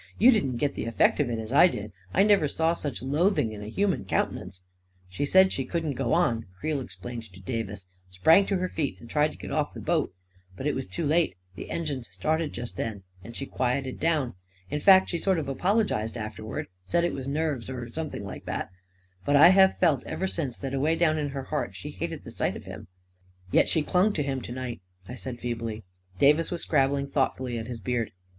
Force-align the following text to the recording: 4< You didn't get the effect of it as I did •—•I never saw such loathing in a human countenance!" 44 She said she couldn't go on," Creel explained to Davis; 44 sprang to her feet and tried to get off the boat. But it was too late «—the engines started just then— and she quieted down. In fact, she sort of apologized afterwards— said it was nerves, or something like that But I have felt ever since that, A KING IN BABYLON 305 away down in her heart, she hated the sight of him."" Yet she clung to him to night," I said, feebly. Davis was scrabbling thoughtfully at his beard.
4< 0.17 0.25
You 0.25 0.31
didn't 0.31 0.57
get 0.57 0.73
the 0.73 0.85
effect 0.85 1.19
of 1.19 1.29
it 1.29 1.37
as 1.37 1.53
I 1.53 1.67
did 1.67 1.83
•—•I 2.11 2.23
never 2.23 2.47
saw 2.47 2.73
such 2.73 3.03
loathing 3.03 3.51
in 3.51 3.61
a 3.61 3.67
human 3.67 4.03
countenance!" 4.03 4.63
44 5.09 5.15
She 5.15 5.25
said 5.27 5.53
she 5.53 5.63
couldn't 5.63 5.93
go 5.93 6.11
on," 6.13 6.47
Creel 6.59 6.81
explained 6.81 7.31
to 7.31 7.39
Davis; 7.39 7.83
44 8.07 8.07
sprang 8.09 8.45
to 8.47 8.57
her 8.57 8.67
feet 8.67 8.97
and 8.99 9.07
tried 9.07 9.31
to 9.31 9.37
get 9.37 9.51
off 9.51 9.75
the 9.75 9.79
boat. 9.79 10.11
But 10.57 10.65
it 10.65 10.73
was 10.73 10.87
too 10.87 11.05
late 11.05 11.35
«—the 11.55 11.69
engines 11.69 12.09
started 12.11 12.51
just 12.51 12.77
then— 12.77 13.03
and 13.23 13.35
she 13.35 13.45
quieted 13.45 13.99
down. 13.99 14.33
In 14.71 14.79
fact, 14.79 15.11
she 15.11 15.19
sort 15.19 15.37
of 15.37 15.47
apologized 15.47 16.17
afterwards— 16.17 16.69
said 16.87 17.03
it 17.03 17.13
was 17.13 17.27
nerves, 17.27 17.69
or 17.69 17.87
something 17.91 18.23
like 18.23 18.45
that 18.45 18.71
But 19.23 19.35
I 19.35 19.49
have 19.49 19.77
felt 19.77 20.03
ever 20.07 20.25
since 20.25 20.57
that, 20.57 20.69
A 20.69 20.77
KING 20.77 20.79
IN 20.79 20.83
BABYLON 20.83 20.99
305 21.13 21.13
away 21.13 21.13
down 21.21 21.25
in 21.27 21.33
her 21.35 21.47
heart, 21.51 21.75
she 21.75 21.91
hated 21.91 22.23
the 22.23 22.31
sight 22.31 22.55
of 22.55 22.63
him."" 22.63 22.87
Yet 23.51 23.69
she 23.69 23.83
clung 23.83 24.13
to 24.13 24.23
him 24.23 24.41
to 24.41 24.51
night," 24.51 24.81
I 25.07 25.13
said, 25.13 25.39
feebly. 25.39 25.83
Davis 26.17 26.49
was 26.49 26.63
scrabbling 26.63 27.05
thoughtfully 27.07 27.59
at 27.59 27.67
his 27.67 27.79
beard. 27.79 28.11